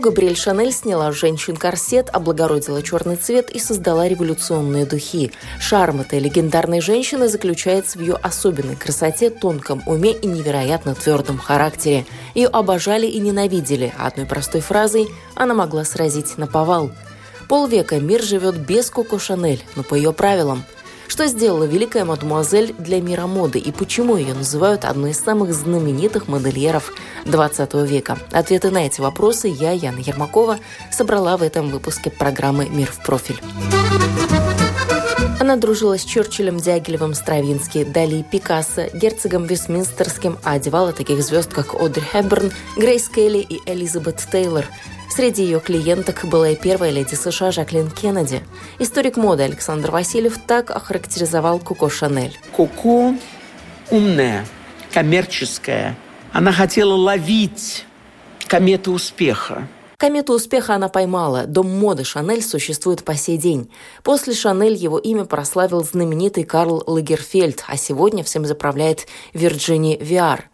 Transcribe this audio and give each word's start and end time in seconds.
Габриэль 0.00 0.36
Шанель 0.36 0.72
сняла 0.72 1.12
женщин-корсет, 1.12 2.08
облагородила 2.10 2.82
черный 2.82 3.16
цвет 3.16 3.50
и 3.50 3.58
создала 3.58 4.08
революционные 4.08 4.86
духи. 4.86 5.30
Шарм 5.60 6.00
этой 6.00 6.18
легендарной 6.18 6.80
женщины 6.80 7.28
заключается 7.28 7.98
в 7.98 8.00
ее 8.00 8.14
особенной 8.14 8.76
красоте, 8.76 9.28
тонком 9.28 9.82
уме 9.86 10.12
и 10.12 10.26
невероятно 10.26 10.94
твердом 10.94 11.36
характере. 11.38 12.06
Ее 12.34 12.48
обожали 12.48 13.06
и 13.06 13.20
ненавидели, 13.20 13.92
а 13.98 14.06
одной 14.06 14.24
простой 14.24 14.62
фразой 14.62 15.06
она 15.34 15.52
могла 15.52 15.84
сразить 15.84 16.38
на 16.38 16.46
повал. 16.46 16.90
Полвека 17.48 18.00
мир 18.00 18.22
живет 18.22 18.56
без 18.56 18.90
Коко 18.90 19.18
Шанель, 19.18 19.62
но 19.76 19.82
по 19.82 19.94
ее 19.94 20.12
правилам– 20.12 20.64
что 21.10 21.26
сделала 21.26 21.64
великая 21.64 22.04
мадемуазель 22.04 22.72
для 22.78 23.00
мира 23.00 23.26
моды 23.26 23.58
и 23.58 23.72
почему 23.72 24.16
ее 24.16 24.32
называют 24.32 24.84
одной 24.84 25.10
из 25.10 25.18
самых 25.18 25.52
знаменитых 25.52 26.28
модельеров 26.28 26.92
20 27.24 27.74
века? 27.74 28.16
Ответы 28.30 28.70
на 28.70 28.86
эти 28.86 29.00
вопросы 29.00 29.48
я, 29.48 29.72
Яна 29.72 29.98
Ермакова, 29.98 30.60
собрала 30.92 31.36
в 31.36 31.42
этом 31.42 31.68
выпуске 31.70 32.10
программы 32.10 32.68
«Мир 32.68 32.92
в 32.92 33.02
профиль». 33.04 33.40
Она 35.40 35.56
дружила 35.56 35.98
с 35.98 36.04
Черчиллем, 36.04 36.58
Дягилевым, 36.58 37.14
Стравински, 37.14 37.82
Дали, 37.82 38.22
Пикассо, 38.22 38.86
герцогом 38.94 39.46
Вестминстерским, 39.46 40.38
а 40.44 40.52
одевала 40.52 40.92
таких 40.92 41.24
звезд, 41.24 41.52
как 41.52 41.74
Одри 41.74 42.02
Хэбберн, 42.02 42.52
Грейс 42.76 43.08
Келли 43.08 43.38
и 43.38 43.58
Элизабет 43.66 44.24
Тейлор– 44.30 44.66
Среди 45.10 45.42
ее 45.42 45.58
клиенток 45.58 46.24
была 46.24 46.50
и 46.50 46.56
первая 46.56 46.92
леди 46.92 47.16
США 47.16 47.50
Жаклин 47.50 47.90
Кеннеди. 47.90 48.42
Историк 48.78 49.16
моды 49.16 49.42
Александр 49.42 49.90
Васильев 49.90 50.38
так 50.46 50.70
охарактеризовал 50.70 51.58
Коко 51.58 51.90
Шанель. 51.90 52.38
Коко 52.56 53.14
умная, 53.90 54.46
коммерческая. 54.92 55.98
Она 56.32 56.52
хотела 56.52 56.94
ловить 56.94 57.84
кометы 58.46 58.92
успеха. 58.92 59.66
Комету 59.96 60.32
успеха 60.32 60.76
она 60.76 60.88
поймала. 60.88 61.44
Дом 61.44 61.68
моды 61.68 62.04
Шанель 62.04 62.42
существует 62.42 63.04
по 63.04 63.16
сей 63.16 63.36
день. 63.36 63.70
После 64.02 64.32
Шанель 64.32 64.74
его 64.74 64.98
имя 64.98 65.24
прославил 65.24 65.84
знаменитый 65.84 66.44
Карл 66.44 66.84
Лагерфельд, 66.86 67.64
а 67.66 67.76
сегодня 67.76 68.22
всем 68.24 68.46
заправляет 68.46 69.08
Вирджини 69.34 69.98
Виар. 70.00 70.48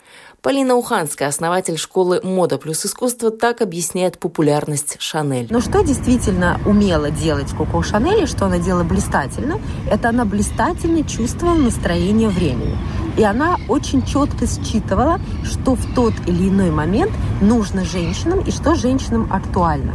Полина 0.46 0.76
Уханская, 0.76 1.26
основатель 1.26 1.76
школы 1.76 2.20
«Мода 2.22 2.56
плюс 2.56 2.86
искусство», 2.86 3.32
так 3.32 3.62
объясняет 3.62 4.20
популярность 4.20 4.94
Шанель. 5.00 5.48
Но 5.50 5.60
что 5.60 5.82
действительно 5.82 6.60
умела 6.64 7.10
делать 7.10 7.50
Коко 7.50 7.82
Шанель, 7.82 8.28
что 8.28 8.46
она 8.46 8.60
делала 8.60 8.84
блистательно, 8.84 9.60
это 9.90 10.10
она 10.10 10.24
блистательно 10.24 11.02
чувствовала 11.02 11.56
настроение 11.56 12.28
времени. 12.28 12.78
И 13.16 13.24
она 13.24 13.56
очень 13.66 14.06
четко 14.06 14.46
считывала, 14.46 15.18
что 15.42 15.74
в 15.74 15.94
тот 15.96 16.12
или 16.28 16.48
иной 16.48 16.70
момент 16.70 17.10
нужно 17.40 17.84
женщинам 17.84 18.38
и 18.38 18.52
что 18.52 18.76
женщинам 18.76 19.28
актуально. 19.32 19.94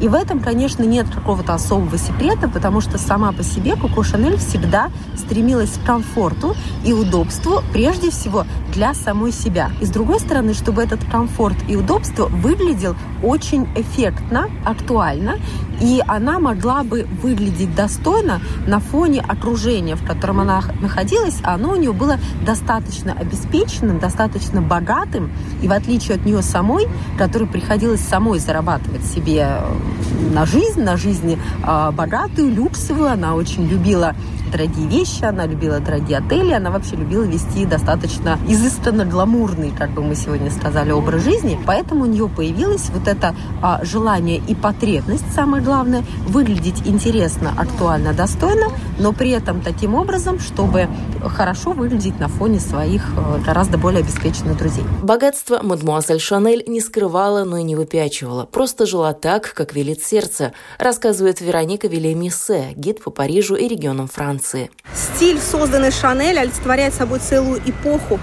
И 0.00 0.08
в 0.08 0.14
этом, 0.14 0.40
конечно, 0.40 0.82
нет 0.82 1.06
какого-то 1.08 1.54
особого 1.54 1.96
секрета, 1.98 2.48
потому 2.48 2.80
что 2.80 2.98
сама 2.98 3.32
по 3.32 3.42
себе 3.42 3.76
Коко 3.76 4.02
Шанель 4.02 4.38
всегда 4.38 4.90
стремилась 5.16 5.70
к 5.70 5.86
комфорту 5.86 6.56
и 6.84 6.92
удобству, 6.92 7.62
прежде 7.72 8.10
всего, 8.10 8.44
для 8.74 8.92
самой 8.92 9.32
себя. 9.32 9.70
И 9.80 9.86
с 9.86 9.90
другой 9.90 10.20
стороны, 10.20 10.52
чтобы 10.52 10.82
этот 10.82 11.04
комфорт 11.04 11.56
и 11.68 11.76
удобство 11.76 12.26
выглядел 12.26 12.96
очень 13.22 13.66
эффектно, 13.76 14.48
актуально, 14.64 15.38
и 15.80 16.02
она 16.06 16.38
могла 16.38 16.82
бы 16.82 17.06
выглядеть 17.22 17.74
достойно 17.74 18.40
на 18.66 18.80
фоне 18.80 19.20
окружения, 19.20 19.96
в 19.96 20.04
котором 20.04 20.40
она 20.40 20.62
находилась, 20.80 21.38
а 21.42 21.54
оно 21.54 21.72
у 21.72 21.76
нее 21.76 21.92
было 21.92 22.18
достаточно 22.44 23.12
обеспеченным, 23.12 23.98
достаточно 23.98 24.60
богатым, 24.60 25.30
и 25.62 25.68
в 25.68 25.72
отличие 25.72 26.16
от 26.16 26.24
нее 26.24 26.42
самой, 26.42 26.86
которой 27.16 27.46
приходилось 27.46 28.00
самой 28.00 28.38
зарабатывать 28.38 29.04
себе 29.04 29.46
э, 29.48 30.32
на 30.32 30.46
жизнь, 30.46 30.82
на 30.82 30.96
жизнь 30.96 31.36
э, 31.36 31.90
богатую, 31.92 32.54
люксовую, 32.54 33.10
она 33.10 33.34
очень 33.34 33.66
любила 33.66 34.14
дорогие 34.54 34.86
вещи, 34.86 35.24
она 35.24 35.46
любила 35.46 35.80
дорогие 35.80 36.18
отели, 36.18 36.52
она 36.52 36.70
вообще 36.70 36.94
любила 36.94 37.24
вести 37.24 37.66
достаточно 37.66 38.38
изысканно 38.46 39.04
гламурный, 39.04 39.72
как 39.76 39.90
бы 39.90 40.02
мы 40.02 40.14
сегодня 40.14 40.48
сказали, 40.50 40.92
образ 40.92 41.24
жизни. 41.24 41.58
Поэтому 41.66 42.04
у 42.04 42.06
нее 42.06 42.28
появилось 42.28 42.88
вот 42.90 43.08
это 43.08 43.34
а, 43.60 43.84
желание 43.84 44.40
и 44.46 44.54
потребность, 44.54 45.24
самое 45.34 45.60
главное, 45.60 46.04
выглядеть 46.28 46.86
интересно, 46.86 47.52
актуально, 47.58 48.12
достойно, 48.12 48.68
но 49.00 49.12
при 49.12 49.30
этом 49.30 49.60
таким 49.60 49.96
образом, 49.96 50.38
чтобы 50.38 50.88
хорошо 51.28 51.72
выглядеть 51.72 52.20
на 52.20 52.28
фоне 52.28 52.60
своих 52.60 53.02
э, 53.16 53.40
гораздо 53.44 53.76
более 53.76 54.00
обеспеченных 54.00 54.56
друзей. 54.56 54.84
Богатство 55.02 55.60
мадмуазель 55.62 56.20
Шанель 56.20 56.62
не 56.68 56.80
скрывала, 56.80 57.44
но 57.44 57.56
и 57.56 57.62
не 57.64 57.74
выпячивала. 57.74 58.46
Просто 58.46 58.86
жила 58.86 59.14
так, 59.14 59.52
как 59.52 59.74
велит 59.74 60.04
сердце, 60.04 60.52
рассказывает 60.78 61.40
Вероника 61.40 61.88
Вильямиссе, 61.88 62.72
гид 62.76 63.02
по 63.02 63.10
Парижу 63.10 63.56
и 63.56 63.66
регионам 63.66 64.06
Франции. 64.06 64.43
Франции. 64.44 64.70
Стиль, 64.94 65.40
созданный 65.40 65.90
Шанель, 65.90 66.38
олицетворяет 66.38 66.94
собой 66.94 67.18
целую 67.18 67.60
эпоху. 67.64 68.20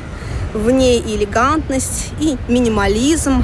В 0.53 0.69
ней 0.69 0.99
и 0.99 1.15
элегантность, 1.15 2.11
и 2.19 2.37
минимализм, 2.47 3.43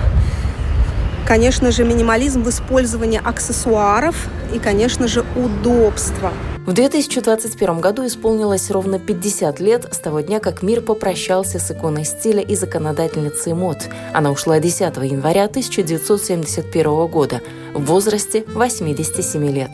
конечно 1.25 1.71
же, 1.71 1.83
минимализм 1.83 2.43
в 2.43 2.49
использовании 2.49 3.21
аксессуаров 3.23 4.27
и, 4.53 4.59
конечно 4.59 5.07
же, 5.07 5.25
удобство. 5.35 6.31
В 6.65 6.73
2021 6.73 7.79
году 7.79 8.05
исполнилось 8.05 8.69
ровно 8.71 8.99
50 8.99 9.61
лет 9.61 9.87
с 9.93 9.99
того 9.99 10.19
дня, 10.19 10.41
как 10.41 10.63
мир 10.63 10.81
попрощался 10.81 11.59
с 11.59 11.71
иконой 11.71 12.03
стиля 12.03 12.41
и 12.41 12.57
законодательницей 12.57 13.53
мод. 13.53 13.77
Она 14.13 14.31
ушла 14.31 14.59
10 14.59 14.81
января 14.81 15.45
1971 15.45 17.07
года 17.07 17.39
в 17.73 17.85
возрасте 17.85 18.43
87 18.49 19.49
лет. 19.49 19.71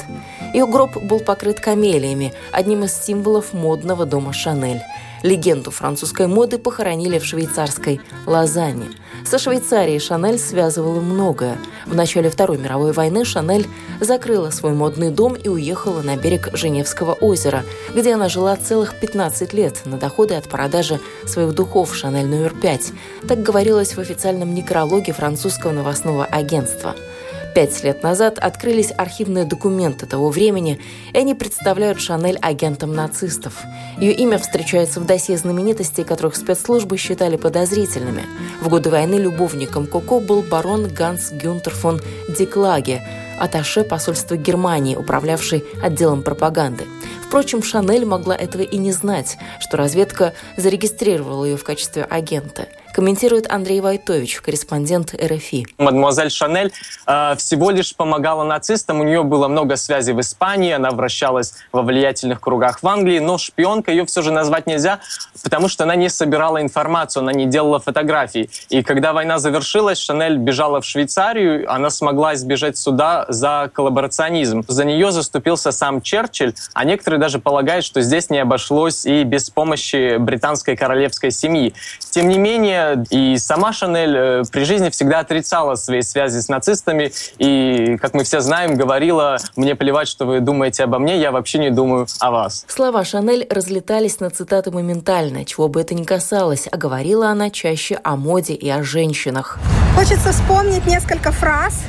Ее 0.54 0.68
гроб 0.68 1.02
был 1.02 1.20
покрыт 1.20 1.60
камелиями, 1.60 2.32
одним 2.52 2.84
из 2.84 2.94
символов 2.94 3.54
модного 3.54 4.06
дома 4.06 4.34
Шанель. 4.34 4.82
Легенду 5.24 5.72
французской 5.72 6.28
моды 6.28 6.60
похоронили 6.60 7.18
в 7.18 7.26
швейцарской 7.26 8.02
Лозанне. 8.28 8.92
Со 9.26 9.40
Швейцарией 9.40 10.00
Шанель 10.00 10.38
связывала 10.38 11.00
многое. 11.00 11.58
В 11.88 11.96
начале 11.96 12.30
Второй 12.30 12.58
мировой 12.58 12.92
войны 12.92 13.26
Шанель 13.26 13.68
закрыла 14.00 14.52
свой 14.52 14.74
модный 14.74 15.10
дом 15.10 15.34
и 15.34 15.48
уехала 15.48 16.02
на 16.02 16.18
берег 16.18 16.50
Женевского 16.54 17.14
озера, 17.14 17.64
где 17.96 18.14
она 18.14 18.30
жила 18.30 18.56
целых 18.58 19.00
15 19.00 19.54
лет 19.54 19.82
на 19.86 19.98
доходы 19.98 20.36
от 20.36 20.50
продажи 20.50 21.00
своих 21.26 21.54
духов 21.54 21.96
«Шанель 21.96 22.28
номер 22.28 22.54
5». 22.54 22.94
Так 23.28 23.42
говорилось 23.42 23.96
в 23.96 24.00
официальном 24.00 24.54
некрологе 24.54 25.14
французского 25.14 25.72
новостного 25.72 26.26
агентства– 26.26 26.96
Пять 27.54 27.84
лет 27.84 28.02
назад 28.02 28.40
открылись 28.40 28.92
архивные 28.98 29.46
документы 29.46 30.08
того 30.08 30.30
времени, 30.30 30.80
и 31.14 31.18
они 31.20 31.36
представляют 31.36 32.02
Шанель 32.02 32.40
агентом 32.42 32.96
нацистов. 32.96 33.62
Ее 34.00 34.14
имя 34.14 34.40
встречается 34.40 35.00
в 35.00 35.06
досье 35.06 35.38
знаменитостей, 35.38 36.04
которых 36.04 36.36
спецслужбы 36.36 36.98
считали 36.98 37.38
подозрительными. 37.38 38.24
В 38.60 38.70
годы 38.70 38.90
войны 38.90 39.16
любовником 39.16 39.86
Коко 39.86 40.20
был 40.20 40.42
барон 40.42 40.88
Ганс 40.88 41.32
Гюнтер 41.32 41.74
фон 41.74 42.02
Диклаге, 42.28 43.04
аташе 43.40 43.84
посольства 43.84 44.36
Германии, 44.36 44.96
управлявший 44.96 45.64
отделом 45.80 46.24
пропаганды. 46.24 46.86
Впрочем, 47.28 47.62
Шанель 47.62 48.06
могла 48.06 48.36
этого 48.36 48.64
и 48.64 48.78
не 48.78 48.92
знать, 48.92 49.38
что 49.60 49.78
разведка 49.78 50.34
зарегистрировала 50.58 51.46
ее 51.46 51.58
в 51.58 51.64
качестве 51.64 52.04
агента– 52.04 52.68
комментирует 52.94 53.52
Андрей 53.52 53.82
Войтович, 53.82 54.40
корреспондент 54.42 55.14
РФИ. 55.14 55.66
Мадемуазель 55.78 56.30
Шанель 56.30 56.72
э, 57.08 57.36
всего 57.38 57.72
лишь 57.72 57.96
помогала 57.96 58.44
нацистам. 58.44 59.02
У 59.02 59.04
нее 59.04 59.24
было 59.24 59.48
много 59.48 59.76
связей 59.76 60.14
в 60.14 60.22
Испании, 60.22 60.72
она 60.72 60.92
вращалась 60.92 61.56
во 61.72 61.82
влиятельных 61.82 62.40
кругах 62.40 62.84
в 62.84 62.88
Англии, 62.88 63.20
но 63.20 63.38
шпионка 63.38 63.92
ее 63.92 64.06
все 64.06 64.22
же 64.22 64.32
назвать 64.32 64.68
нельзя, 64.68 65.00
потому 65.44 65.68
что 65.68 65.84
она 65.84 65.96
не 65.96 66.10
собирала 66.10 66.62
информацию, 66.62 67.22
она 67.22 67.34
не 67.34 67.48
делала 67.48 67.80
фотографий. 67.80 68.50
И 68.70 68.84
когда 68.84 69.12
война 69.12 69.40
завершилась, 69.40 69.98
Шанель 69.98 70.38
бежала 70.38 70.80
в 70.80 70.86
Швейцарию, 70.86 71.72
она 71.74 71.90
смогла 71.90 72.36
избежать 72.36 72.78
суда 72.78 73.26
за 73.28 73.72
коллаборационизм. 73.74 74.64
За 74.68 74.86
нее 74.86 75.12
заступился 75.12 75.72
сам 75.72 76.02
Черчилль, 76.02 76.54
а 76.74 76.86
некоторые 76.86 77.20
даже 77.20 77.40
полагают, 77.40 77.84
что 77.84 78.02
здесь 78.02 78.30
не 78.30 78.38
обошлось 78.38 79.06
и 79.06 79.24
без 79.24 79.50
помощи 79.50 80.18
британской 80.18 80.78
королевской 80.78 81.32
семьи. 81.32 81.74
Тем 82.12 82.30
не 82.30 82.38
менее, 82.38 82.83
и 83.10 83.38
сама 83.38 83.74
Шанель 83.74 84.16
э, 84.16 84.44
при 84.52 84.64
жизни 84.64 84.90
всегда 84.90 85.20
отрицала 85.20 85.76
свои 85.76 86.02
связи 86.02 86.40
с 86.40 86.50
нацистами 86.50 87.12
и, 87.38 87.98
как 88.02 88.14
мы 88.14 88.24
все 88.24 88.42
знаем, 88.42 88.76
говорила, 88.76 89.38
мне 89.56 89.76
плевать, 89.76 90.08
что 90.08 90.26
вы 90.26 90.40
думаете 90.40 90.84
обо 90.84 91.00
мне, 91.00 91.20
я 91.20 91.32
вообще 91.32 91.60
не 91.60 91.70
думаю 91.70 92.08
о 92.20 92.32
вас. 92.32 92.66
Слова 92.68 93.04
Шанель 93.04 93.48
разлетались 93.50 94.20
на 94.20 94.30
цитаты 94.30 94.72
моментально, 94.72 95.46
чего 95.46 95.68
бы 95.68 95.82
это 95.82 95.96
ни 95.96 96.04
касалось, 96.04 96.68
а 96.72 96.78
говорила 96.78 97.30
она 97.30 97.50
чаще 97.50 98.00
о 98.04 98.16
моде 98.16 98.54
и 98.54 98.70
о 98.70 98.84
женщинах. 98.84 99.60
Хочется 99.96 100.32
вспомнить 100.32 100.86
несколько 100.86 101.32
фраз, 101.32 101.84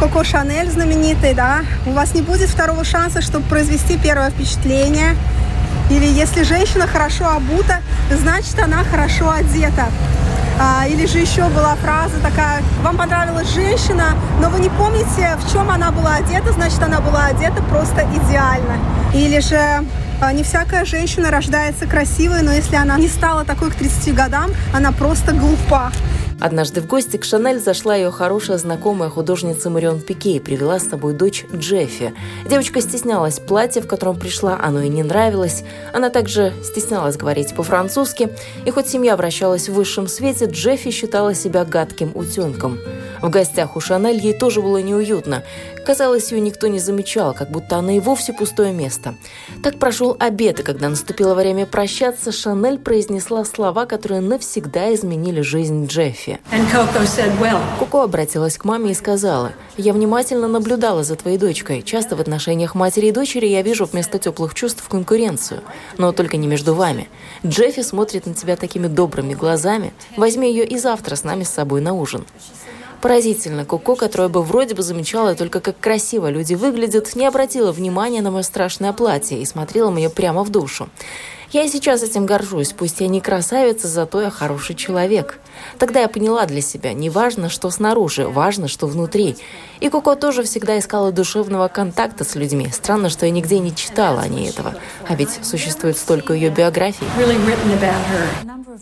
Коко 0.00 0.24
Шанель 0.24 0.70
знаменитый, 0.70 1.34
да. 1.34 1.60
У 1.86 1.92
вас 1.92 2.14
не 2.14 2.22
будет 2.22 2.48
второго 2.48 2.84
шанса, 2.84 3.22
чтобы 3.22 3.46
произвести 3.46 3.96
первое 3.96 4.30
впечатление. 4.30 5.16
Или 5.90 6.06
если 6.06 6.42
женщина 6.42 6.86
хорошо 6.86 7.28
обута, 7.28 7.80
значит 8.10 8.58
она 8.58 8.84
хорошо 8.84 9.30
одета. 9.30 9.86
А, 10.58 10.86
или 10.86 11.06
же 11.06 11.18
еще 11.18 11.48
была 11.48 11.74
фраза 11.76 12.20
такая, 12.22 12.62
вам 12.82 12.96
понравилась 12.96 13.52
женщина, 13.52 14.16
но 14.40 14.50
вы 14.50 14.60
не 14.60 14.68
помните, 14.68 15.36
в 15.38 15.52
чем 15.52 15.68
она 15.68 15.90
была 15.90 16.16
одета, 16.16 16.52
значит 16.52 16.80
она 16.82 17.00
была 17.00 17.26
одета 17.26 17.60
просто 17.62 18.02
идеально. 18.02 18.78
Или 19.12 19.40
же 19.40 19.84
а, 20.20 20.32
не 20.32 20.44
всякая 20.44 20.84
женщина 20.84 21.30
рождается 21.30 21.86
красивой, 21.86 22.42
но 22.42 22.52
если 22.52 22.76
она 22.76 22.96
не 22.98 23.08
стала 23.08 23.44
такой 23.44 23.70
к 23.70 23.74
30 23.74 24.14
годам, 24.14 24.50
она 24.72 24.92
просто 24.92 25.32
глупа. 25.32 25.90
Однажды 26.44 26.82
в 26.82 26.86
гости 26.86 27.16
к 27.16 27.24
Шанель 27.24 27.58
зашла 27.58 27.96
ее 27.96 28.10
хорошая 28.10 28.58
знакомая 28.58 29.08
художница 29.08 29.70
Марион 29.70 30.02
Пике 30.02 30.32
и 30.32 30.40
привела 30.40 30.78
с 30.78 30.86
собой 30.86 31.14
дочь 31.14 31.46
Джеффи. 31.50 32.12
Девочка 32.46 32.82
стеснялась 32.82 33.40
платья, 33.40 33.80
в 33.80 33.86
котором 33.86 34.18
пришла, 34.18 34.60
оно 34.62 34.82
ей 34.82 34.90
не 34.90 35.02
нравилось. 35.02 35.64
Она 35.94 36.10
также 36.10 36.52
стеснялась 36.62 37.16
говорить 37.16 37.56
по-французски, 37.56 38.28
и 38.66 38.70
хоть 38.70 38.88
семья 38.88 39.16
вращалась 39.16 39.70
в 39.70 39.72
высшем 39.72 40.06
свете, 40.06 40.44
Джеффи 40.44 40.90
считала 40.90 41.32
себя 41.32 41.64
гадким 41.64 42.12
утенком. 42.14 42.78
В 43.22 43.30
гостях 43.30 43.74
у 43.74 43.80
Шанель 43.80 44.20
ей 44.20 44.34
тоже 44.34 44.60
было 44.60 44.82
неуютно. 44.82 45.44
Казалось, 45.86 46.30
ее 46.30 46.40
никто 46.40 46.66
не 46.66 46.78
замечал, 46.78 47.32
как 47.32 47.50
будто 47.50 47.76
она 47.76 47.96
и 47.96 48.00
вовсе 48.00 48.34
пустое 48.34 48.70
место. 48.70 49.14
Так 49.62 49.78
прошел 49.78 50.14
обед, 50.18 50.60
и 50.60 50.62
когда 50.62 50.90
наступило 50.90 51.34
время 51.34 51.64
прощаться, 51.64 52.32
Шанель 52.32 52.78
произнесла 52.78 53.46
слова, 53.46 53.86
которые 53.86 54.20
навсегда 54.20 54.94
изменили 54.94 55.40
жизнь 55.40 55.86
Джеффи. 55.86 56.33
Коко 57.78 58.02
обратилась 58.02 58.58
к 58.58 58.64
маме 58.64 58.92
и 58.92 58.94
сказала, 58.94 59.52
«Я 59.76 59.92
внимательно 59.92 60.48
наблюдала 60.48 61.04
за 61.04 61.16
твоей 61.16 61.38
дочкой. 61.38 61.82
Часто 61.82 62.16
в 62.16 62.20
отношениях 62.20 62.74
матери 62.74 63.06
и 63.06 63.12
дочери 63.12 63.46
я 63.46 63.62
вижу 63.62 63.84
вместо 63.86 64.18
теплых 64.18 64.54
чувств 64.54 64.86
конкуренцию. 64.88 65.62
Но 65.98 66.12
только 66.12 66.36
не 66.36 66.46
между 66.46 66.74
вами. 66.74 67.08
Джеффи 67.44 67.82
смотрит 67.82 68.26
на 68.26 68.34
тебя 68.34 68.56
такими 68.56 68.86
добрыми 68.86 69.34
глазами. 69.34 69.92
Возьми 70.16 70.48
ее 70.48 70.66
и 70.66 70.78
завтра 70.78 71.16
с 71.16 71.24
нами 71.24 71.44
с 71.44 71.50
собой 71.50 71.80
на 71.80 71.92
ужин». 71.92 72.24
Поразительно, 73.04 73.66
Коко, 73.66 73.96
которая 73.96 74.30
бы 74.30 74.42
вроде 74.42 74.74
бы 74.74 74.82
замечала 74.82 75.34
только, 75.34 75.60
как 75.60 75.78
красиво 75.78 76.30
люди 76.30 76.54
выглядят, 76.54 77.14
не 77.14 77.26
обратила 77.26 77.70
внимания 77.70 78.22
на 78.22 78.30
мое 78.30 78.42
страшное 78.42 78.94
платье 78.94 79.42
и 79.42 79.44
смотрела 79.44 79.90
мне 79.90 80.08
прямо 80.08 80.42
в 80.42 80.48
душу. 80.48 80.88
Я 81.54 81.62
и 81.62 81.68
сейчас 81.68 82.02
этим 82.02 82.26
горжусь, 82.26 82.72
пусть 82.72 83.00
я 83.00 83.06
не 83.06 83.20
красавица, 83.20 83.86
зато 83.86 84.20
я 84.20 84.30
хороший 84.30 84.74
человек. 84.74 85.38
Тогда 85.78 86.00
я 86.00 86.08
поняла 86.08 86.46
для 86.46 86.60
себя, 86.60 86.92
не 86.92 87.10
важно, 87.10 87.48
что 87.48 87.70
снаружи, 87.70 88.26
важно, 88.26 88.66
что 88.66 88.88
внутри. 88.88 89.36
И 89.78 89.88
Коко 89.88 90.16
тоже 90.16 90.42
всегда 90.42 90.76
искала 90.80 91.12
душевного 91.12 91.68
контакта 91.68 92.24
с 92.24 92.34
людьми. 92.34 92.68
Странно, 92.72 93.08
что 93.08 93.26
я 93.26 93.30
нигде 93.30 93.60
не 93.60 93.72
читала 93.72 94.22
о 94.22 94.26
ней 94.26 94.48
этого. 94.48 94.74
А 95.06 95.14
ведь 95.14 95.30
существует 95.42 95.96
столько 95.96 96.32
ее 96.32 96.50
биографий. 96.50 97.06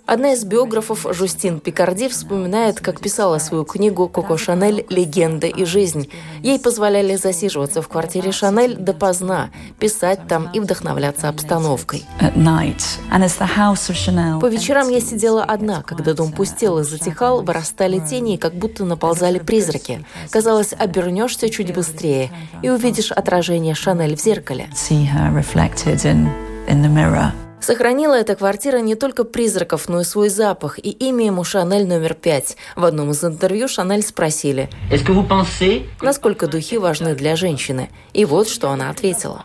Одна 0.06 0.32
из 0.32 0.44
биографов, 0.44 1.06
Жустин 1.10 1.60
Пикарди, 1.60 2.08
вспоминает, 2.08 2.80
как 2.80 3.00
писала 3.00 3.38
свою 3.38 3.64
книгу 3.64 4.08
«Коко 4.08 4.36
Шанель. 4.38 4.86
Легенда 4.88 5.46
и 5.46 5.64
жизнь». 5.64 6.08
Ей 6.42 6.58
позволяли 6.58 7.16
засиживаться 7.16 7.82
в 7.82 7.88
квартире 7.88 8.32
Шанель 8.32 8.76
допоздна, 8.76 9.50
писать 9.78 10.20
там 10.26 10.50
и 10.52 10.60
вдохновляться 10.60 11.28
обстановкой. 11.28 12.04
По 14.41 14.47
вечерам 14.47 14.88
я 14.88 15.00
сидела 15.00 15.43
одна, 15.44 15.82
когда 15.82 16.14
дом 16.14 16.32
пустел 16.32 16.79
и 16.79 16.85
затихал, 16.85 17.43
вырастали 17.43 17.99
тени 17.99 18.35
и 18.35 18.38
как 18.38 18.55
будто 18.55 18.85
наползали 18.85 19.38
призраки. 19.38 20.05
Казалось, 20.31 20.73
обернешься 20.73 21.49
чуть 21.50 21.75
быстрее 21.75 22.31
и 22.62 22.70
увидишь 22.70 23.12
отражение 23.12 23.75
Шанель 23.75 24.17
в 24.17 24.20
зеркале. 24.20 24.69
Сохранила 27.61 28.14
эта 28.14 28.35
квартира 28.35 28.79
не 28.79 28.97
только 28.97 29.23
призраков, 29.23 29.88
но 29.88 30.00
и 30.00 30.05
свой 30.05 30.29
запах, 30.31 30.81
и 30.81 30.91
имя 30.91 31.26
ему 31.26 31.44
Шанель 31.44 31.87
номер 31.87 32.14
пять. 32.14 32.56
В 32.75 32.85
одном 32.85 33.12
из 33.12 33.23
интервью 33.25 33.69
Шанель 33.69 34.03
спросили, 34.03 34.69
насколько 36.00 36.49
духи 36.49 36.79
важны 36.79 37.14
для 37.14 37.37
женщины. 37.37 37.88
И 38.12 38.25
вот 38.25 38.49
что 38.49 38.70
она 38.70 38.91
ответила. 38.91 39.44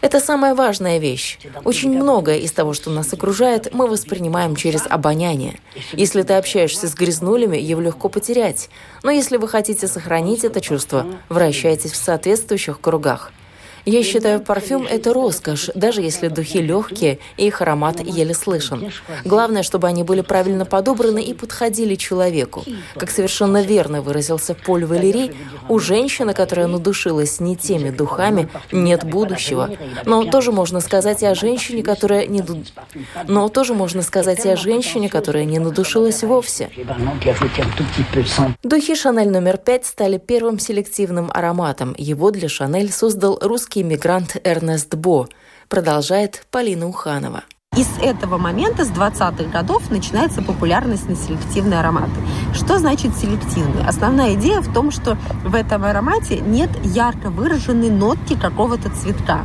Это 0.00 0.20
самая 0.20 0.54
важная 0.54 0.98
вещь. 0.98 1.38
Очень 1.64 1.90
многое 1.90 2.38
из 2.38 2.52
того, 2.52 2.72
что 2.72 2.90
нас 2.90 3.12
окружает, 3.12 3.74
мы 3.74 3.86
воспринимаем 3.86 4.56
через 4.56 4.86
обоняние. 4.86 5.58
Если 5.92 6.22
ты 6.22 6.34
общаешься 6.34 6.88
с 6.88 6.94
грязнулями, 6.94 7.56
его 7.56 7.80
легко 7.80 8.08
потерять. 8.08 8.70
Но 9.02 9.10
если 9.10 9.36
вы 9.36 9.48
хотите 9.48 9.88
сохранить 9.88 10.44
это 10.44 10.60
чувство, 10.60 11.06
вращайтесь 11.28 11.92
в 11.92 11.96
соответствующих 11.96 12.80
кругах. 12.80 13.32
Я 13.90 14.02
считаю, 14.02 14.40
парфюм– 14.40 14.86
это 14.90 15.14
роскошь, 15.14 15.70
даже 15.74 16.02
если 16.02 16.28
духи 16.28 16.60
легкие 16.60 17.20
и 17.38 17.46
их 17.46 17.62
аромат 17.62 18.00
еле 18.00 18.34
слышен. 18.34 18.92
Главное, 19.24 19.62
чтобы 19.62 19.88
они 19.88 20.02
были 20.02 20.20
правильно 20.20 20.66
подобраны 20.66 21.22
и 21.22 21.32
подходили 21.32 21.94
человеку. 21.94 22.64
Как 22.96 23.10
совершенно 23.10 23.62
верно 23.62 24.02
выразился 24.02 24.54
Поль 24.54 24.84
Валерий, 24.84 25.32
у 25.70 25.78
женщины, 25.78 26.34
которая 26.34 26.66
надушилась 26.66 27.40
не 27.40 27.56
теми 27.56 27.88
духами, 27.88 28.50
нет 28.72 29.04
будущего. 29.04 29.70
Но 30.04 30.22
тоже 30.24 30.52
можно 30.52 30.80
сказать 30.80 31.22
и 31.22 31.26
о 31.26 31.34
женщине, 31.34 31.82
которая 31.82 32.26
не... 32.26 32.44
Но 33.26 33.48
тоже 33.48 33.72
можно 33.72 34.02
сказать 34.02 34.44
и 34.44 34.50
о 34.50 34.56
женщине, 34.56 35.08
которая 35.08 35.46
не 35.46 35.60
надушилась 35.60 36.22
вовсе. 36.22 36.68
Духи 38.62 38.94
Шанель 38.94 39.30
номер 39.30 39.56
пять 39.56 39.86
стали 39.86 40.18
первым 40.18 40.58
селективным 40.58 41.30
ароматом. 41.32 41.94
Его 41.96 42.30
для 42.30 42.50
Шанель 42.50 42.92
создал 42.92 43.38
русский 43.40 43.77
русский 43.78 43.82
мигрант 43.84 44.36
Эрнест 44.44 44.94
Бо, 44.96 45.28
продолжает 45.68 46.46
Полина 46.50 46.88
Уханова. 46.88 47.44
И 47.76 47.84
с 47.84 47.98
этого 48.02 48.38
момента, 48.38 48.84
с 48.84 48.90
20-х 48.90 49.44
годов, 49.52 49.90
начинается 49.90 50.42
популярность 50.42 51.08
на 51.08 51.14
селективные 51.14 51.78
ароматы. 51.78 52.20
Что 52.54 52.78
значит 52.78 53.16
селективный? 53.16 53.86
Основная 53.86 54.34
идея 54.34 54.60
в 54.62 54.72
том, 54.72 54.90
что 54.90 55.16
в 55.44 55.54
этом 55.54 55.84
аромате 55.84 56.40
нет 56.40 56.70
ярко 56.82 57.30
выраженной 57.30 57.90
нотки 57.90 58.34
какого-то 58.34 58.90
цветка. 58.90 59.44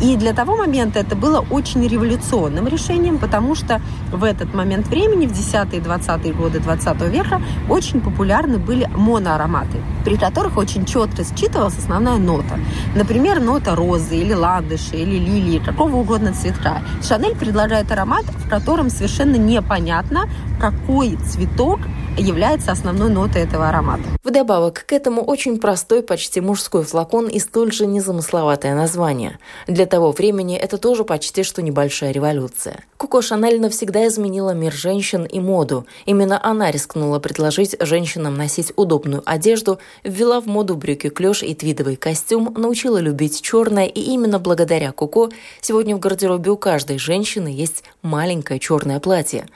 И 0.00 0.16
для 0.16 0.32
того 0.32 0.56
момента 0.56 0.98
это 0.98 1.14
было 1.14 1.44
очень 1.50 1.86
революционным 1.86 2.66
решением, 2.66 3.18
потому 3.18 3.54
что 3.54 3.82
в 4.10 4.24
этот 4.24 4.54
момент 4.54 4.88
времени, 4.88 5.26
в 5.26 5.32
10-е 5.32 5.78
и 5.78 5.82
20-е 5.82 6.32
годы 6.32 6.58
20 6.58 7.02
века, 7.02 7.42
очень 7.68 8.00
популярны 8.00 8.58
были 8.58 8.88
моноароматы, 8.96 9.78
при 10.04 10.16
которых 10.16 10.56
очень 10.56 10.86
четко 10.86 11.22
считывалась 11.22 11.76
основная 11.76 12.16
нота. 12.16 12.58
Например, 12.94 13.40
нота 13.40 13.74
розы 13.74 14.16
или 14.16 14.32
ландыши, 14.32 14.96
или 14.96 15.18
лилии, 15.18 15.58
какого 15.58 15.96
угодно 15.96 16.32
цветка. 16.32 16.82
Шанель 17.06 17.36
предлагает 17.36 17.92
аромат, 17.92 18.24
в 18.24 18.48
котором 18.48 18.88
совершенно 18.88 19.36
непонятно, 19.36 20.28
какой 20.60 21.16
цветок 21.16 21.80
является 22.18 22.72
основной 22.72 23.08
нотой 23.08 23.42
этого 23.42 23.68
аромата. 23.68 24.02
Вдобавок 24.22 24.84
к 24.86 24.92
этому 24.92 25.22
очень 25.22 25.58
простой, 25.58 26.02
почти 26.02 26.42
мужской 26.42 26.84
флакон 26.84 27.28
и 27.28 27.38
столь 27.38 27.72
же 27.72 27.86
незамысловатое 27.86 28.74
название. 28.74 29.38
Для 29.66 29.86
того 29.86 30.12
времени 30.12 30.56
это 30.56 30.76
тоже 30.76 31.04
почти 31.04 31.44
что 31.44 31.62
небольшая 31.62 32.12
революция. 32.12 32.84
Коко 32.98 33.22
Шанель 33.22 33.58
навсегда 33.60 34.06
изменила 34.06 34.50
мир 34.50 34.74
женщин 34.74 35.24
и 35.24 35.40
моду. 35.40 35.86
Именно 36.04 36.38
она 36.44 36.70
рискнула 36.70 37.20
предложить 37.20 37.76
женщинам 37.80 38.36
носить 38.36 38.72
удобную 38.76 39.22
одежду, 39.24 39.78
ввела 40.04 40.42
в 40.42 40.46
моду 40.46 40.76
брюки 40.76 41.08
клеш 41.08 41.42
и 41.42 41.54
твидовый 41.54 41.96
костюм, 41.96 42.52
научила 42.56 42.98
любить 42.98 43.40
черное, 43.40 43.86
и 43.86 44.00
именно 44.00 44.38
благодаря 44.38 44.92
Коко 44.92 45.30
сегодня 45.62 45.96
в 45.96 46.00
гардеробе 46.00 46.50
у 46.50 46.58
каждой 46.58 46.98
женщины 46.98 47.48
есть 47.48 47.84
маленькое 48.02 48.60
черное 48.60 49.00
платье. 49.00 49.46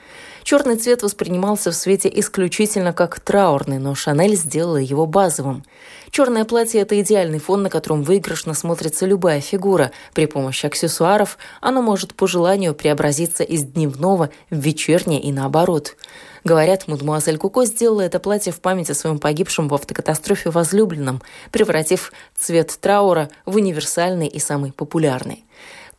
Черный 0.45 0.77
цвет 0.77 1.03
воспринимался 1.03 1.71
в 1.71 1.75
свете 1.75 2.13
исключительно 2.15 2.93
как 2.93 3.19
траурный, 3.19 3.79
но 3.79 3.95
Шанель 3.95 4.37
сделала 4.37 4.77
его 4.77 5.07
базовым. 5.07 5.65
Черное 6.11 6.45
платье– 6.45 6.81
это 6.83 7.01
идеальный 7.01 7.39
фон, 7.39 7.63
на 7.63 7.71
котором 7.71 8.03
выигрышно 8.03 8.53
смотрится 8.53 9.07
любая 9.07 9.41
фигура. 9.41 9.91
При 10.13 10.27
помощи 10.27 10.67
аксессуаров 10.67 11.39
оно 11.63 11.81
может 11.81 12.15
по 12.15 12.29
желанию 12.29 12.75
преобразиться 12.75 13.43
из 13.43 13.63
дневного 13.63 14.29
в 14.51 14.57
вечернее 14.57 15.23
и 15.23 15.33
наоборот. 15.33 15.97
Говорят, 16.45 16.89
мадемуазель 16.89 17.39
Куко 17.39 17.65
сделала 17.65 18.03
это 18.03 18.21
платье 18.21 18.53
в 18.53 18.61
память 18.61 18.91
о 18.91 18.95
своем 18.95 19.19
погибшем 19.19 19.69
в 19.69 19.75
автокатастрофе 19.75 20.51
возлюбленном, 20.51 21.23
превратив 21.53 22.13
цвет 22.37 22.79
траура 22.79 23.31
в 23.47 23.57
универсальный 23.57 24.27
и 24.27 24.39
самый 24.39 24.73
популярный. 24.73 25.47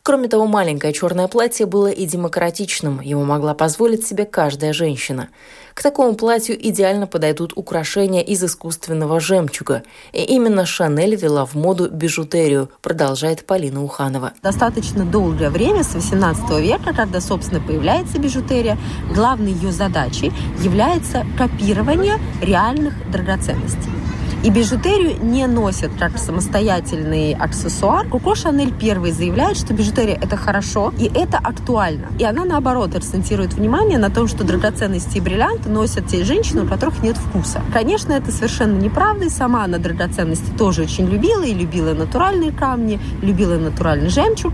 Кроме 0.06 0.28
того, 0.28 0.46
маленькое 0.46 0.92
черное 0.92 1.26
платье 1.26 1.66
было 1.66 1.88
и 1.88 2.06
демократичным, 2.06 3.00
его 3.00 3.24
могла 3.24 3.54
позволить 3.54 4.06
себе 4.06 4.24
каждая 4.24 4.72
женщина. 4.72 5.30
К 5.74 5.82
такому 5.82 6.14
платью 6.14 6.56
идеально 6.68 7.08
подойдут 7.08 7.54
украшения 7.56 8.22
из 8.22 8.44
искусственного 8.44 9.18
жемчуга. 9.18 9.82
И 10.12 10.22
именно 10.22 10.64
Шанель 10.64 11.16
вела 11.16 11.44
в 11.44 11.56
моду 11.56 11.90
бижутерию, 11.90 12.70
продолжает 12.82 13.44
Полина 13.44 13.82
Уханова. 13.82 14.32
Достаточно 14.44 15.04
долгое 15.04 15.50
время, 15.50 15.82
с 15.82 15.92
18 15.96 16.50
века, 16.60 16.94
когда, 16.94 17.20
собственно, 17.20 17.60
появляется 17.60 18.20
бижутерия, 18.20 18.78
главной 19.12 19.54
ее 19.54 19.72
задачей 19.72 20.32
является 20.60 21.26
копирование 21.36 22.20
реальных 22.40 22.94
драгоценностей. 23.10 23.95
И 24.42 24.50
бижутерию 24.50 25.16
не 25.22 25.46
носят 25.46 25.90
как 25.98 26.18
самостоятельный 26.18 27.34
аксессуар. 27.34 28.06
Коко 28.08 28.34
Шанель 28.34 28.72
первый 28.72 29.10
заявляет, 29.10 29.56
что 29.56 29.74
бижутерия 29.74 30.14
это 30.14 30.36
хорошо 30.36 30.92
и 30.98 31.06
это 31.06 31.38
актуально. 31.38 32.08
И 32.18 32.24
она 32.24 32.44
наоборот 32.44 32.94
акцентирует 32.94 33.54
внимание 33.54 33.98
на 33.98 34.10
том, 34.10 34.28
что 34.28 34.44
драгоценности 34.44 35.18
и 35.18 35.20
бриллианты 35.20 35.68
носят 35.68 36.06
те 36.06 36.22
женщины, 36.24 36.62
у 36.62 36.66
которых 36.66 37.02
нет 37.02 37.16
вкуса. 37.16 37.62
Конечно, 37.72 38.12
это 38.12 38.30
совершенно 38.30 38.78
неправда, 38.78 39.24
и 39.26 39.30
сама 39.30 39.64
она 39.64 39.78
драгоценности 39.78 40.50
тоже 40.56 40.82
очень 40.82 41.06
любила, 41.06 41.42
и 41.42 41.54
любила 41.54 41.92
натуральные 41.94 42.52
камни, 42.52 43.00
любила 43.22 43.56
натуральный 43.56 44.10
жемчуг 44.10 44.52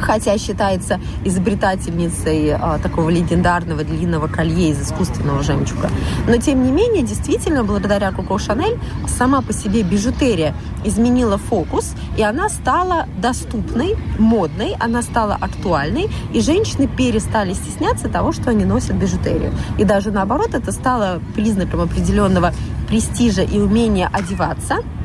хотя 0.00 0.36
считается 0.38 1.00
изобретательницей 1.24 2.54
а, 2.54 2.78
такого 2.78 3.10
легендарного 3.10 3.84
длинного 3.84 4.28
колье 4.28 4.70
из 4.70 4.82
искусственного 4.82 5.42
жемчуга. 5.42 5.90
Но, 6.26 6.36
тем 6.36 6.62
не 6.64 6.70
менее, 6.70 7.02
действительно, 7.02 7.64
благодаря 7.64 8.12
Коко 8.12 8.38
Шанель 8.38 8.78
сама 9.06 9.42
по 9.42 9.52
себе 9.52 9.82
бижутерия 9.82 10.54
изменила 10.84 11.38
фокус, 11.38 11.94
и 12.16 12.22
она 12.22 12.48
стала 12.48 13.06
доступной, 13.18 13.96
модной, 14.18 14.74
она 14.78 15.02
стала 15.02 15.36
актуальной, 15.40 16.08
и 16.32 16.40
женщины 16.40 16.86
перестали 16.86 17.52
стесняться 17.52 18.08
того, 18.08 18.32
что 18.32 18.50
они 18.50 18.64
носят 18.64 18.96
бижутерию. 18.96 19.52
И 19.78 19.84
даже 19.84 20.10
наоборот, 20.10 20.54
это 20.54 20.72
стало 20.72 21.20
признаком 21.34 21.80
определенного 21.80 22.52
престижа 22.88 23.42
и 23.42 23.58
умения 23.58 24.08
одеваться– 24.12 24.78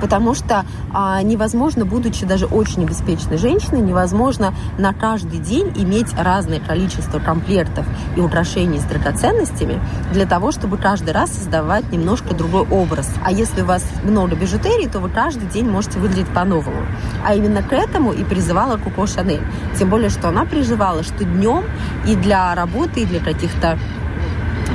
потому 0.00 0.34
что 0.34 0.64
а, 0.92 1.22
невозможно, 1.22 1.84
будучи 1.84 2.24
даже 2.24 2.46
очень 2.46 2.84
обеспеченной 2.84 3.38
женщиной, 3.38 3.80
невозможно 3.80 4.54
на 4.78 4.92
каждый 4.92 5.38
день 5.38 5.72
иметь 5.76 6.12
разное 6.16 6.60
количество 6.60 7.18
комплектов 7.18 7.86
и 8.16 8.20
украшений 8.20 8.78
с 8.78 8.84
драгоценностями 8.84 9.80
для 10.12 10.26
того, 10.26 10.52
чтобы 10.52 10.76
каждый 10.76 11.10
раз 11.10 11.30
создавать 11.30 11.90
немножко 11.92 12.34
другой 12.34 12.66
образ. 12.68 13.10
А 13.24 13.32
если 13.32 13.62
у 13.62 13.66
вас 13.66 13.84
много 14.04 14.36
бижутерии, 14.36 14.88
то 14.88 15.00
вы 15.00 15.08
каждый 15.08 15.48
день 15.48 15.68
можете 15.68 15.98
выглядеть 15.98 16.28
по-новому. 16.28 16.86
А 17.24 17.34
именно 17.34 17.62
к 17.62 17.72
этому 17.72 18.12
и 18.12 18.24
призывала 18.24 18.76
Коко 18.76 19.06
Шанель. 19.06 19.42
Тем 19.78 19.90
более, 19.90 20.10
что 20.10 20.28
она 20.28 20.44
призывала, 20.44 21.02
что 21.02 21.24
днем 21.24 21.64
и 22.06 22.14
для 22.14 22.54
работы, 22.54 23.00
и 23.00 23.06
для 23.06 23.20
каких-то 23.20 23.78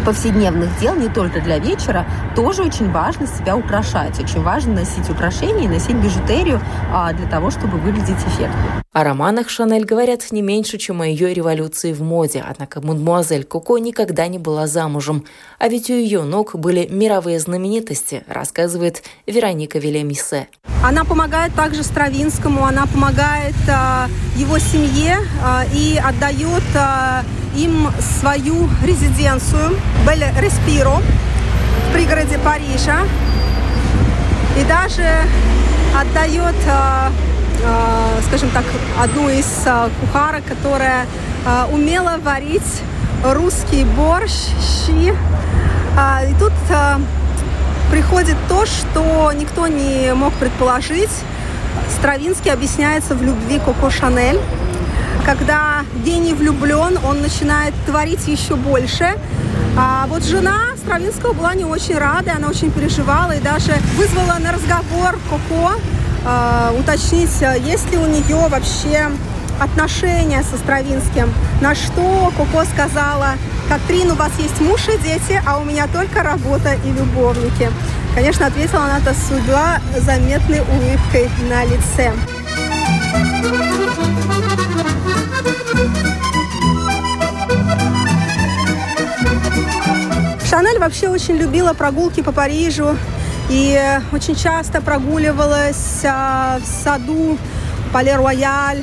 повседневных 0.04 0.78
дел, 0.80 0.96
не 0.96 1.10
только 1.10 1.42
для 1.42 1.60
вечера, 1.60 2.06
тоже 2.36 2.64
очень 2.64 2.92
важно 2.92 3.28
себя 3.28 3.56
украшать. 3.56 4.20
Очень 4.20 4.42
важно 4.42 4.74
носить 4.74 5.10
украшения 5.10 5.66
и 5.66 5.68
носить 5.68 5.96
бижутерию 5.96 6.62
а, 6.92 7.14
для 7.14 7.28
того, 7.28 7.52
чтобы 7.52 7.78
выглядеть 7.78 8.20
эффектно. 8.28 8.84
О 8.94 9.04
романах 9.04 9.50
Шанель 9.50 9.86
говорят 9.86 10.32
не 10.32 10.42
меньше, 10.42 10.78
чем 10.78 11.02
о 11.02 11.08
ее 11.08 11.34
революции 11.34 11.94
в 11.94 12.02
моде, 12.02 12.44
однако 12.48 12.80
мадемуазель 12.80 13.44
Коко 13.44 13.80
никогда 13.80 14.28
не 14.28 14.38
была 14.38 14.68
замужем. 14.68 15.26
А 15.58 15.68
ведь 15.68 15.90
у 15.90 15.94
ее 15.94 16.24
ног 16.24 16.56
были 16.56 16.88
мировые 16.92 17.40
знаменитости, 17.40 18.24
рассказывает 18.28 19.02
Вероника 19.26 19.80
Велемисе. 19.80 20.48
Она 20.84 21.06
помогает 21.06 21.56
также 21.56 21.82
Стравинскому, 21.84 22.66
она 22.66 22.86
помогает 22.86 23.56
э, 23.68 24.08
его 24.36 24.60
семье 24.60 25.18
э, 25.18 25.64
и 25.74 25.98
отдает 25.98 26.64
э, 26.76 27.24
им 27.58 27.88
свою 28.20 28.70
резиденцию 28.86 29.78
Бель 30.06 30.26
Респиро 30.40 31.02
в 31.88 31.94
пригороде 31.94 32.38
Парижа. 32.40 33.00
И 34.58 34.64
даже 34.66 35.08
отдает, 36.00 36.56
э, 36.66 37.10
э, 37.64 38.22
скажем 38.28 38.50
так, 38.50 38.64
одну 39.02 39.30
из 39.30 39.48
э, 39.66 39.90
кухарок, 40.02 40.44
которая 40.46 41.06
умела 41.72 42.18
варить 42.24 42.82
русский 43.24 43.84
борщ, 43.84 44.32
щи. 44.32 45.14
Э, 45.98 46.30
и 46.30 46.34
тут 46.40 46.54
приходит 47.92 48.38
то, 48.48 48.66
что 48.66 49.32
никто 49.34 49.68
не 49.68 50.14
мог 50.14 50.34
предположить. 50.34 51.12
Стравинский 51.98 52.52
объясняется 52.52 53.16
в 53.16 53.24
любви 53.24 53.60
Коко 53.60 53.90
Шанель. 53.90 54.40
Когда 55.26 55.84
гений 56.04 56.34
влюблен, 56.34 57.00
он 57.08 57.22
начинает 57.22 57.74
творить 57.86 58.28
еще 58.28 58.56
больше. 58.56 59.16
А 59.76 60.06
вот 60.08 60.24
жена 60.24 60.76
Стравинского 60.78 61.34
была 61.34 61.56
не 61.56 61.66
очень 61.66 61.98
рада, 61.98 62.34
она 62.36 62.50
очень 62.50 62.72
переживала 62.72 63.32
и 63.32 63.40
даже 63.40 63.74
вызвала 63.96 64.38
на 64.40 64.52
разговор 64.52 65.18
Коко 65.30 65.72
э, 66.26 66.80
уточнить, 66.80 67.42
есть 67.66 67.92
ли 67.92 67.98
у 67.98 68.06
нее 68.06 68.48
вообще 68.50 69.10
отношения 69.60 70.44
со 70.44 70.58
Стравинским. 70.58 71.34
На 71.62 71.74
что 71.74 72.32
Коко 72.38 72.66
сказала, 72.66 73.30
Катрин, 73.68 74.12
у 74.12 74.16
вас 74.16 74.32
есть 74.38 74.62
муж 74.62 74.82
и 74.90 74.98
дети, 75.02 75.42
а 75.46 75.58
у 75.58 75.64
меня 75.64 75.88
только 75.88 76.22
работа 76.22 76.76
и 76.86 76.92
любовники. 76.92 77.72
Конечно, 78.14 78.46
ответила 78.46 78.84
она 78.84 79.00
это 79.00 79.16
с 79.16 79.32
едва 79.32 79.80
заметной 79.98 80.60
улыбкой 80.60 81.32
на 81.50 81.66
лице. 81.66 82.14
Шанель 90.64 90.80
вообще 90.80 91.10
очень 91.10 91.36
любила 91.36 91.74
прогулки 91.74 92.22
по 92.22 92.32
Парижу 92.32 92.96
и 93.50 93.78
очень 94.14 94.34
часто 94.34 94.80
прогуливалась 94.80 96.06
а, 96.06 96.58
в 96.64 96.84
саду 96.84 97.38
Пале-Рояль, 97.92 98.82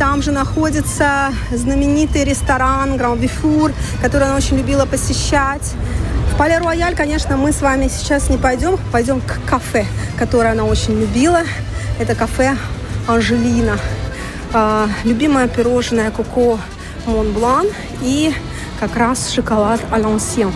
там 0.00 0.20
же 0.20 0.32
находится 0.32 1.32
знаменитый 1.52 2.24
ресторан 2.24 2.96
Гран 2.96 3.20
Бифур, 3.20 3.70
который 4.00 4.26
она 4.26 4.34
очень 4.34 4.56
любила 4.56 4.84
посещать. 4.84 5.74
В 6.32 6.36
Пале 6.36 6.58
Рояль, 6.58 6.96
конечно, 6.96 7.36
мы 7.36 7.52
с 7.52 7.60
вами 7.60 7.86
сейчас 7.86 8.28
не 8.28 8.36
пойдем, 8.36 8.76
пойдем 8.90 9.20
к 9.20 9.38
кафе, 9.48 9.86
которое 10.18 10.50
она 10.50 10.64
очень 10.64 10.98
любила. 10.98 11.42
Это 12.00 12.16
кафе 12.16 12.56
Анжелина. 13.06 13.78
А, 14.52 14.88
любимое 15.04 15.46
пирожное 15.46 16.10
Коко 16.10 16.58
Монблан 17.06 17.68
и 18.00 18.34
как 18.80 18.96
раз 18.96 19.30
шоколад 19.30 19.80
Алансьен. 19.92 20.52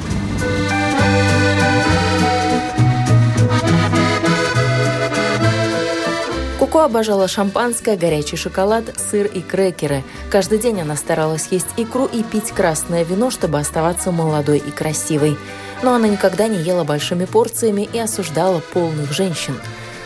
Коко 6.77 6.85
обожала 6.85 7.27
шампанское, 7.27 7.97
горячий 7.97 8.37
шоколад, 8.37 8.85
сыр 8.99 9.25
и 9.25 9.41
крекеры. 9.41 10.05
Каждый 10.31 10.59
день 10.59 10.83
она 10.83 10.95
старалась 10.95 11.49
есть 11.51 11.69
икру 11.79 12.05
и 12.05 12.23
пить 12.23 12.51
красное 12.51 13.03
вино, 13.03 13.31
чтобы 13.31 13.59
оставаться 13.59 14.13
молодой 14.13 14.59
и 14.59 14.71
красивой. 14.71 15.39
Но 15.83 15.95
она 15.95 16.07
никогда 16.07 16.49
не 16.49 16.59
ела 16.59 16.85
большими 16.85 17.25
порциями 17.25 17.89
и 17.91 17.99
осуждала 17.99 18.61
полных 18.75 19.11
женщин. 19.11 19.59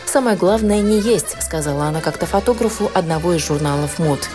«Самое 0.05 0.37
главное 0.37 0.79
не 0.79 1.01
есть»,— 1.01 1.35
сказала 1.41 1.87
она 1.87 1.99
как-то 1.99 2.25
фотографу 2.25 2.89
одного 2.93 3.33
из 3.33 3.45
журналов 3.45 3.99
мод. 3.99 4.29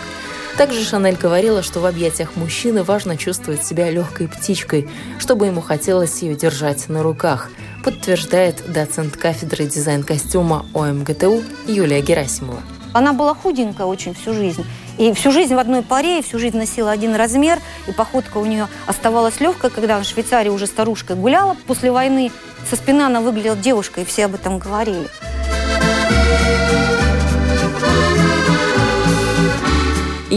Также 0.56 0.84
Шанель 0.84 1.16
говорила, 1.16 1.62
что 1.62 1.80
в 1.80 1.86
объятиях 1.86 2.36
мужчины 2.36 2.82
важно 2.82 3.16
чувствовать 3.16 3.64
себя 3.64 3.90
легкой 3.90 4.28
птичкой, 4.28 4.88
чтобы 5.18 5.46
ему 5.46 5.60
хотелось 5.60 6.22
ее 6.22 6.34
держать 6.34 6.88
на 6.88 7.02
руках– 7.02 7.50
подтверждает 7.86 8.64
доцент 8.72 9.16
кафедры 9.16 9.64
дизайн-костюма 9.64 10.66
ОМГТУ 10.74 11.44
Юлия 11.68 12.00
Герасимова. 12.00 12.60
Она 12.92 13.12
была 13.12 13.32
худенькая 13.32 13.86
очень 13.86 14.12
всю 14.12 14.34
жизнь. 14.34 14.66
И 14.98 15.12
всю 15.12 15.30
жизнь 15.30 15.54
в 15.54 15.58
одной 15.58 15.82
паре, 15.82 16.18
и 16.18 16.22
всю 16.22 16.40
жизнь 16.40 16.56
носила 16.56 16.90
один 16.90 17.14
размер, 17.14 17.60
и 17.86 17.92
походка 17.92 18.38
у 18.38 18.44
нее 18.44 18.66
оставалась 18.88 19.38
легкой. 19.38 19.70
Когда 19.70 20.00
в 20.00 20.04
Швейцарии 20.04 20.48
уже 20.48 20.66
старушкой 20.66 21.14
гуляла 21.14 21.56
после 21.68 21.92
войны, 21.92 22.32
со 22.68 22.74
спины 22.74 23.02
она 23.02 23.20
выглядела 23.20 23.54
девушкой, 23.54 24.02
и 24.02 24.06
все 24.06 24.24
об 24.24 24.34
этом 24.34 24.58
говорили. 24.58 25.06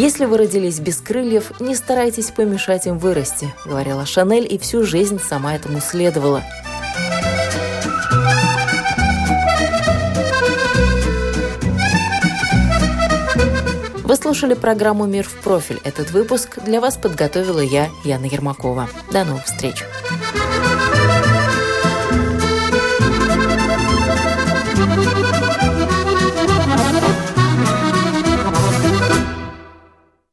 «Если 0.01 0.23
вы 0.23 0.37
родились 0.37 0.79
без 0.79 1.01
крыльев, 1.01 1.59
не 1.59 1.75
старайтесь 1.75 2.31
помешать 2.31 2.87
им 2.87 2.97
вырасти»,— 2.97 3.53
говорила 3.65 4.05
Шанель, 4.05 4.47
и 4.49 4.57
всю 4.57 4.83
жизнь 4.83 5.19
сама 5.19 5.53
этому 5.53 5.81
следовала. 5.81 6.41
Вы 14.05 14.15
слушали 14.15 14.53
программу 14.53 15.05
«Мир 15.05 15.27
в 15.27 15.33
профиль». 15.43 15.81
Этот 15.83 16.11
выпуск 16.11 16.59
для 16.63 16.79
вас 16.79 16.95
подготовила 16.95 17.59
я, 17.59 17.89
Яна 18.05 18.23
Ермакова. 18.23 18.87
До 19.11 19.25
новых 19.25 19.43
встреч! 19.43 19.83